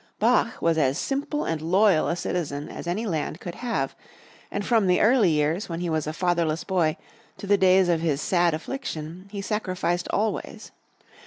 [0.17, 3.95] Bach was as simple and loyal a citizen as any land could have,
[4.49, 6.97] and from the early years when he was a fatherless boy
[7.37, 10.71] to the days of his sad affliction, he sacrificed always.